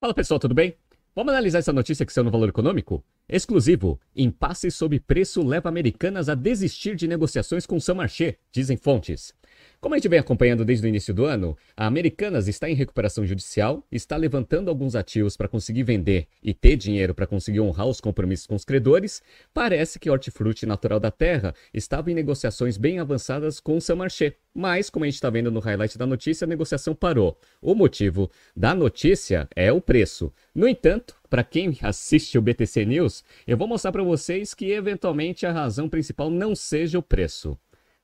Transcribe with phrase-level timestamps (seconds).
[0.00, 0.76] Fala pessoal, tudo bem?
[1.12, 3.04] Vamos analisar essa notícia que saiu no Valor Econômico?
[3.28, 4.00] Exclusivo.
[4.14, 9.34] Impasse sob preço leva americanas a desistir de negociações com Samarché, dizem fontes.
[9.80, 13.24] Como a gente vem acompanhando desde o início do ano, a Americanas está em recuperação
[13.24, 18.00] judicial, está levantando alguns ativos para conseguir vender e ter dinheiro para conseguir honrar os
[18.00, 19.22] compromissos com os credores.
[19.54, 24.90] Parece que Hortifruti Natural da Terra estava em negociações bem avançadas com o Samarché, mas
[24.90, 27.38] como a gente está vendo no highlight da notícia, a negociação parou.
[27.62, 30.32] O motivo da notícia é o preço.
[30.52, 35.46] No entanto, para quem assiste o BTC News, eu vou mostrar para vocês que eventualmente
[35.46, 37.56] a razão principal não seja o preço.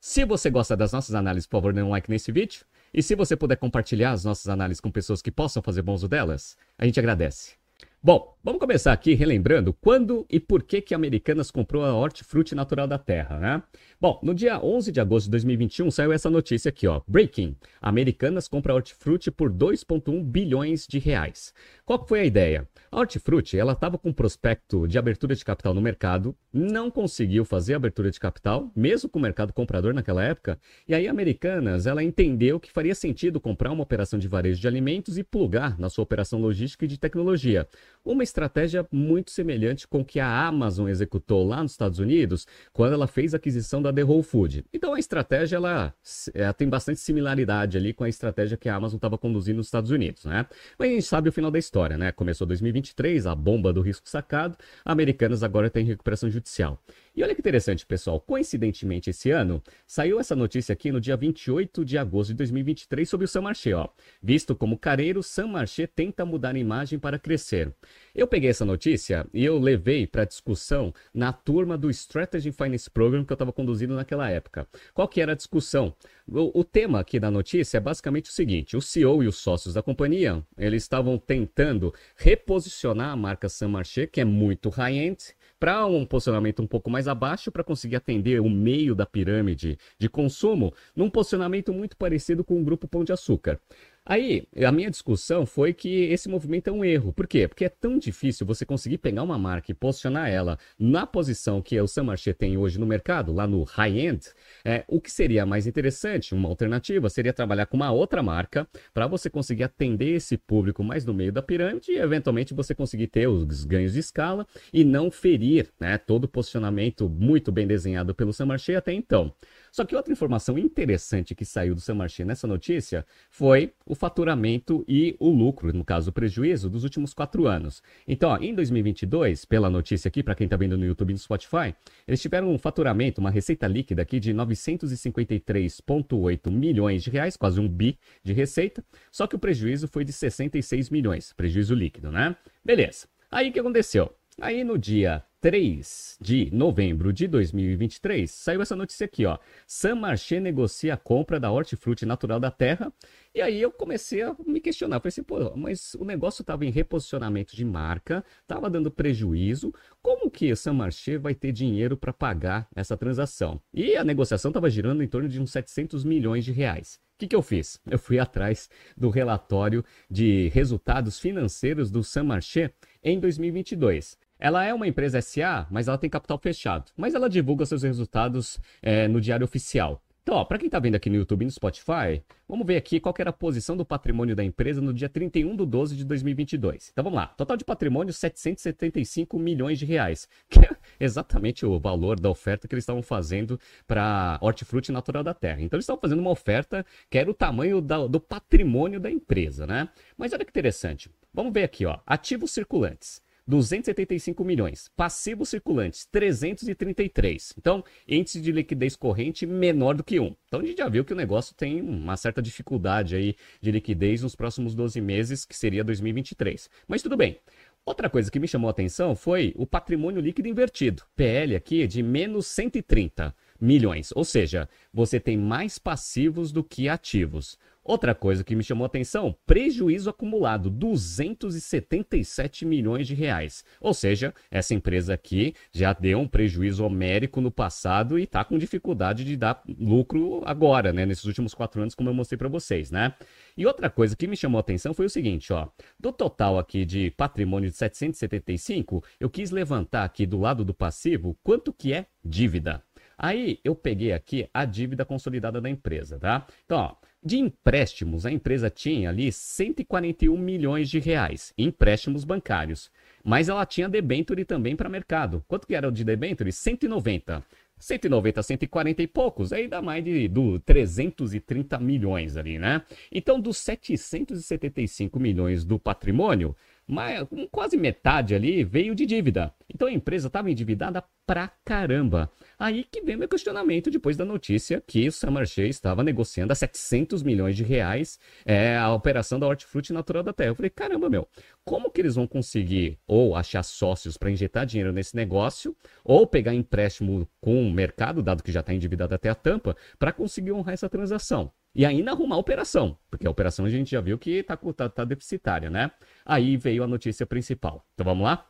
[0.07, 2.63] Se você gosta das nossas análises, por favor, dê um like nesse vídeo.
[2.93, 6.07] E se você puder compartilhar as nossas análises com pessoas que possam fazer bom uso
[6.07, 7.55] delas, a gente agradece.
[8.03, 12.53] Bom, vamos começar aqui relembrando quando e por que que a Americanas comprou a Hortifruti
[12.53, 13.63] Natural da Terra, né?
[13.99, 17.01] Bom, no dia 11 de agosto de 2021 saiu essa notícia aqui, ó.
[17.07, 17.55] Breaking.
[17.81, 21.51] Americanas compra a Hortifruti por 2,1 bilhões de reais.
[21.83, 22.69] Qual foi a ideia?
[22.97, 28.09] Hortifruti, ela estava com prospecto de abertura de capital no mercado, não conseguiu fazer abertura
[28.09, 30.57] de capital, mesmo com o mercado comprador naquela época,
[30.87, 35.17] e aí Americanas, ela entendeu que faria sentido comprar uma operação de varejo de alimentos
[35.17, 37.67] e plugar na sua operação logística e de tecnologia.
[38.03, 43.07] Uma estratégia muito semelhante com que a Amazon executou lá nos Estados Unidos, quando ela
[43.07, 44.63] fez a aquisição da The Whole Food.
[44.73, 45.93] Então a estratégia ela,
[46.33, 49.91] ela tem bastante similaridade ali com a estratégia que a Amazon estava conduzindo nos Estados
[49.91, 50.45] Unidos, né?
[50.79, 52.13] Mas a gente sabe o final da história, né?
[52.13, 52.47] Começou
[52.85, 56.79] 2023, a bomba do risco sacado, Americanas agora tem recuperação judicial.
[57.15, 58.19] E olha que interessante, pessoal.
[58.19, 63.25] Coincidentemente, esse ano, saiu essa notícia aqui no dia 28 de agosto de 2023 sobre
[63.25, 63.87] o Samarché, ó.
[64.21, 67.73] Visto como careiro, Samarché tenta mudar a imagem para crescer.
[68.13, 73.23] Eu peguei essa notícia e eu levei para discussão na turma do Strategy Finance Program
[73.23, 74.67] que eu estava conduzindo naquela época.
[74.93, 75.95] Qual que era a discussão?
[76.27, 79.75] O, o, tema aqui da notícia é basicamente o seguinte: o CEO e os sócios
[79.75, 86.03] da companhia, eles estavam tentando reposicionar a marca Samarché, que é muito high-end, para um
[86.03, 91.11] posicionamento um pouco mais abaixo para conseguir atender o meio da pirâmide de consumo, num
[91.11, 93.59] posicionamento muito parecido com o grupo Pão de Açúcar.
[94.07, 97.11] Aí, a minha discussão foi que esse movimento é um erro.
[97.11, 97.47] Por quê?
[97.47, 101.79] Porque é tão difícil você conseguir pegar uma marca e posicionar ela na posição que
[101.81, 104.27] o Samarché tem hoje no mercado, lá no high-end.
[104.63, 109.07] É, o que seria mais interessante, uma alternativa, seria trabalhar com uma outra marca para
[109.07, 113.27] você conseguir atender esse público mais no meio da pirâmide e, eventualmente, você conseguir ter
[113.27, 118.31] os ganhos de escala e não ferir né, todo o posicionamento muito bem desenhado pelo
[118.31, 119.33] Samarché até então.
[119.75, 125.17] Só que outra informação interessante que saiu do Samarché nessa notícia foi o faturamento e
[125.19, 127.83] o lucro, no caso o prejuízo, dos últimos quatro anos.
[128.07, 131.19] Então, ó, em 2022, pela notícia aqui, para quem está vendo no YouTube e no
[131.19, 131.75] Spotify,
[132.07, 137.67] eles tiveram um faturamento, uma receita líquida aqui de 953,8 milhões de reais, quase um
[137.67, 138.81] bi de receita,
[139.11, 142.33] só que o prejuízo foi de 66 milhões, prejuízo líquido, né?
[142.63, 143.09] Beleza.
[143.29, 144.09] Aí o que aconteceu?
[144.39, 149.37] Aí no dia 3 de novembro de 2023, saiu essa notícia aqui, ó.
[149.67, 152.91] Saint-Marché negocia a compra da hortifruti natural da terra.
[153.31, 154.99] E aí eu comecei a me questionar.
[154.99, 159.71] Falei assim, pô, mas o negócio estava em reposicionamento de marca, estava dando prejuízo.
[160.01, 163.61] Como que o Saint-Marché vai ter dinheiro para pagar essa transação?
[163.71, 166.95] E a negociação estava girando em torno de uns 700 milhões de reais.
[166.95, 167.79] O que, que eu fiz?
[167.87, 168.67] Eu fui atrás
[168.97, 172.73] do relatório de resultados financeiros do Saint-Marché
[173.03, 174.17] em 2022.
[174.45, 176.91] Ela é uma empresa SA, mas ela tem capital fechado.
[176.95, 180.03] Mas ela divulga seus resultados é, no diário oficial.
[180.21, 183.15] Então, para quem está vendo aqui no YouTube e no Spotify, vamos ver aqui qual
[183.17, 186.89] era a posição do patrimônio da empresa no dia 31 de 12 de 2022.
[186.91, 190.69] Então vamos lá, total de patrimônio 775 milhões de reais, que é
[190.99, 195.59] exatamente o valor da oferta que eles estavam fazendo para hortifruti natural da terra.
[195.59, 199.65] Então eles estavam fazendo uma oferta que era o tamanho da, do patrimônio da empresa,
[199.65, 199.89] né?
[200.15, 203.24] Mas olha que interessante, vamos ver aqui, ó, ativos circulantes.
[203.47, 204.89] 275 milhões.
[204.95, 207.53] Passivos circulantes, 333.
[207.57, 210.35] Então, índice de liquidez corrente menor do que 1.
[210.47, 214.21] Então, a gente já viu que o negócio tem uma certa dificuldade aí de liquidez
[214.21, 216.69] nos próximos 12 meses, que seria 2023.
[216.87, 217.39] Mas tudo bem.
[217.85, 221.03] Outra coisa que me chamou a atenção foi o patrimônio líquido invertido.
[221.15, 223.31] PL aqui de menos 130
[223.61, 224.11] milhões.
[224.15, 227.59] Ou seja, você tem mais passivos do que ativos.
[227.87, 233.63] Outra coisa que me chamou a atenção, prejuízo acumulado, 277 milhões de reais.
[233.79, 238.57] Ou seja, essa empresa aqui já deu um prejuízo homérico no passado e está com
[238.57, 241.05] dificuldade de dar lucro agora, né?
[241.05, 243.13] Nesses últimos quatro anos, como eu mostrei para vocês, né?
[243.55, 245.67] E outra coisa que me chamou a atenção foi o seguinte, ó.
[245.99, 251.37] Do total aqui de patrimônio de 775, eu quis levantar aqui do lado do passivo
[251.43, 252.81] quanto que é dívida.
[253.17, 256.45] Aí eu peguei aqui a dívida consolidada da empresa, tá?
[256.65, 262.91] Então, ó, De empréstimos, a empresa tinha ali 141 milhões de reais em empréstimos bancários.
[263.23, 265.43] Mas ela tinha debenture também para mercado.
[265.47, 266.51] Quanto que era o de debenture?
[266.51, 267.43] 190.
[267.79, 272.83] 190, 140 e poucos, aí dá mais de do 330 milhões ali, né?
[273.11, 276.55] Então, dos 775 milhões do patrimônio,
[276.87, 279.53] mas quase metade ali veio de dívida.
[279.73, 282.29] Então a empresa estava endividada pra caramba.
[282.57, 287.23] Aí que vem meu questionamento depois da notícia que o Samarché estava negociando a 700
[287.23, 290.51] milhões de reais é, a operação da Hortifruti Natural da Terra.
[290.51, 291.27] Eu falei, caramba, meu,
[291.63, 296.53] como que eles vão conseguir ou achar sócios para injetar dinheiro nesse negócio ou pegar
[296.53, 300.73] empréstimo com o mercado, dado que já está endividado até a tampa, para conseguir honrar
[300.73, 301.51] essa transação?
[301.75, 304.87] E ainda arrumar a operação, porque a operação a gente já viu que está tá,
[304.87, 305.91] tá deficitária, né?
[306.25, 307.85] Aí veio a notícia principal.
[307.93, 308.47] Então vamos lá?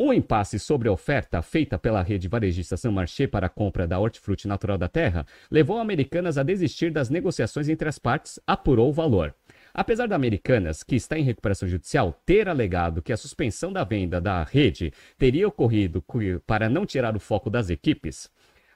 [0.00, 3.98] O impasse sobre a oferta feita pela rede varejista San Marché para a compra da
[3.98, 8.92] Hortifruti Natural da Terra levou Americanas a desistir das negociações entre as partes, apurou o
[8.92, 9.34] valor.
[9.74, 14.20] Apesar da Americanas, que está em recuperação judicial, ter alegado que a suspensão da venda
[14.20, 16.04] da rede teria ocorrido
[16.46, 18.30] para não tirar o foco das equipes,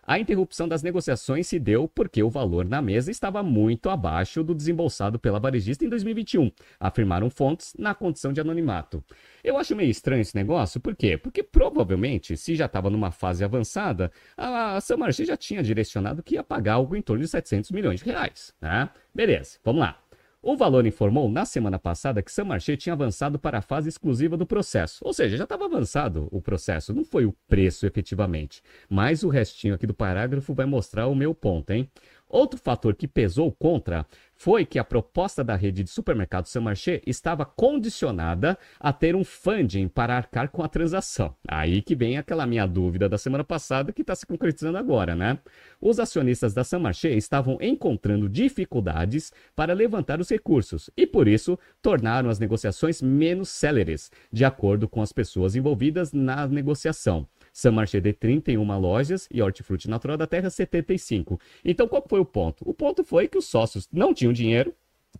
[0.05, 4.55] a interrupção das negociações se deu porque o valor na mesa estava muito abaixo do
[4.55, 6.51] desembolsado pela varejista em 2021,
[6.81, 9.05] afirmaram fontes na condição de anonimato.
[9.45, 11.17] Eu acho meio estranho esse negócio, por quê?
[11.17, 16.43] Porque provavelmente, se já estava numa fase avançada, a Samarchi já tinha direcionado que ia
[16.43, 18.53] pagar algo em torno de 700 milhões de reais.
[18.61, 18.91] Né?
[19.15, 20.02] Beleza, vamos lá.
[20.45, 24.45] O Valor informou na semana passada que Samarché tinha avançado para a fase exclusiva do
[24.45, 24.99] processo.
[25.05, 28.61] Ou seja, já estava avançado o processo, não foi o preço efetivamente.
[28.91, 31.89] Mas o restinho aqui do parágrafo vai mostrar o meu ponto, hein?
[32.29, 34.05] Outro fator que pesou contra
[34.43, 39.87] foi que a proposta da rede de supermercados Saint-Marché estava condicionada a ter um funding
[39.87, 41.33] para arcar com a transação.
[41.47, 45.39] Aí que vem aquela minha dúvida da semana passada que está se concretizando agora, né?
[45.81, 52.29] Os acionistas da Saint-Marché estavam encontrando dificuldades para levantar os recursos e, por isso, tornaram
[52.29, 57.29] as negociações menos céleres, de acordo com as pessoas envolvidas na negociação.
[57.53, 61.39] San Marché de 31 lojas e Hortifruti Natural da Terra 75.
[61.65, 62.69] Então qual foi o ponto?
[62.69, 64.75] O ponto foi que os sócios não tinham dinheiro,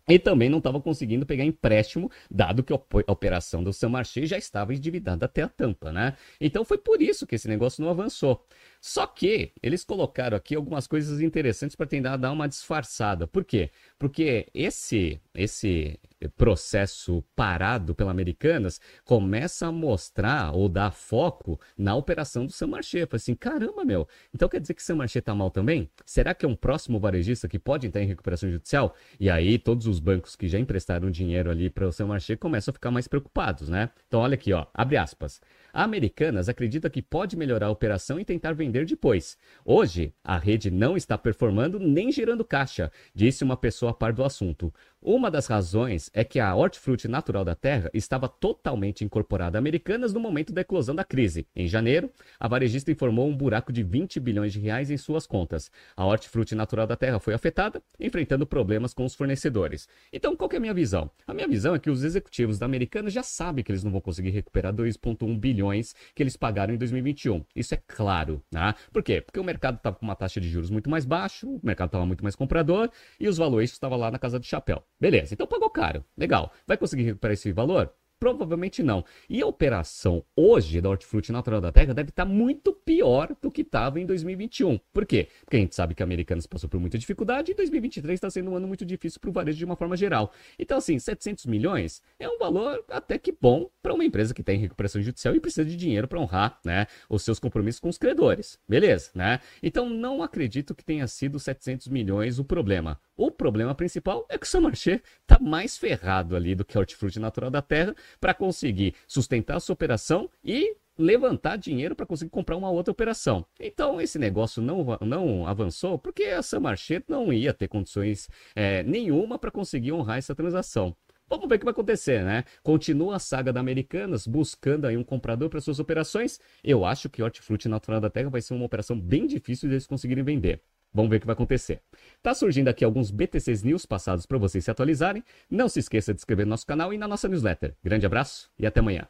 [0.09, 4.75] e também não estava conseguindo pegar empréstimo, dado que a operação do Samarché já estava
[4.75, 6.17] endividada até a tampa, né?
[6.41, 8.45] Então foi por isso que esse negócio não avançou.
[8.85, 13.29] Só que eles colocaram aqui algumas coisas interessantes para tentar dar uma disfarçada.
[13.29, 13.71] Por quê?
[13.97, 16.01] Porque esse esse
[16.37, 23.07] processo parado pela Americanas começa a mostrar ou dar foco na operação do Samarché.
[23.13, 25.91] Assim, caramba, meu, então quer dizer que o Samarché tá mal também?
[26.05, 28.95] Será que é um próximo varejista que pode entrar em recuperação judicial?
[29.19, 32.75] E aí todos os bancos que já emprestaram dinheiro ali para o Samarché começam a
[32.75, 33.91] ficar mais preocupados, né?
[34.07, 35.41] Então olha aqui, ó, abre aspas.
[35.73, 39.37] A Americanas acredita que pode melhorar a operação e tentar vender depois.
[39.65, 44.25] Hoje, a rede não está performando nem gerando caixa, disse uma pessoa a par do
[44.25, 44.73] assunto.
[45.05, 50.13] Uma das razões é que a hortifruti natural da terra estava totalmente incorporada a Americanas
[50.13, 51.45] no momento da eclosão da crise.
[51.57, 52.09] Em janeiro,
[52.39, 55.73] a varejista informou um buraco de 20 bilhões de reais em suas contas.
[55.97, 59.89] A hortifruti natural da terra foi afetada, enfrentando problemas com os fornecedores.
[60.13, 61.11] Então, qual é a minha visão?
[61.27, 64.01] A minha visão é que os executivos da Americanas já sabem que eles não vão
[64.01, 67.45] conseguir recuperar 2,1 bilhões que eles pagaram em 2021.
[67.57, 68.73] Isso é claro, né?
[68.93, 69.21] Por quê?
[69.21, 72.07] Porque o mercado estava com uma taxa de juros muito mais baixa, o mercado estava
[72.07, 72.89] muito mais comprador
[73.19, 74.85] e os valores estavam lá na casa do chapéu.
[75.03, 76.05] Beleza, então pagou caro.
[76.17, 76.53] Legal.
[76.65, 77.93] Vai conseguir recuperar esse valor?
[78.23, 79.05] Provavelmente não.
[79.29, 83.63] E a operação hoje da Hortifruti Natural da Terra deve estar muito pior do que
[83.63, 84.79] estava em 2021.
[84.93, 85.27] Por quê?
[85.45, 88.53] Porque a gente sabe que a Americanas passou por muita dificuldade e 2023 está sendo
[88.53, 90.33] um ano muito difícil para o varejo de uma forma geral.
[90.57, 94.57] Então, assim, 700 milhões é um valor até que bom para uma empresa que tem
[94.57, 98.57] recuperação judicial e precisa de dinheiro para honrar né, os seus compromissos com os credores.
[98.69, 99.41] Beleza, né?
[99.61, 103.01] Então, não acredito que tenha sido 700 milhões o problema.
[103.23, 107.21] O problema principal é que o Samarché está mais ferrado ali do que a hortifruti
[107.21, 112.57] natural da terra para conseguir sustentar a sua operação e levantar dinheiro para conseguir comprar
[112.57, 113.47] uma outra operação.
[113.61, 119.39] Então esse negócio não, não avançou porque a Samarché não ia ter condições é, nenhuma
[119.39, 120.93] para conseguir honrar essa transação.
[121.29, 122.43] Vamos ver o que vai acontecer, né?
[122.61, 126.41] Continua a saga da Americanas buscando aí um comprador para suas operações.
[126.65, 129.87] Eu acho que Hortifruti Natural da Terra vai ser uma operação bem difícil de eles
[129.87, 130.61] conseguirem vender.
[130.95, 131.81] Vamos ver o que vai acontecer.
[132.23, 135.25] Tá surgindo aqui alguns BTCs News passados para vocês se atualizarem.
[135.51, 137.75] Não se esqueça de inscrever no nosso canal e na nossa newsletter.
[137.83, 139.09] Grande abraço e até amanhã.